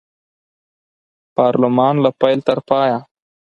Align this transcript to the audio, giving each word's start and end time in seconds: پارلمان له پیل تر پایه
پارلمان 1.35 1.95
له 2.03 2.09
پیل 2.19 2.39
تر 2.47 2.57
پایه 2.69 2.97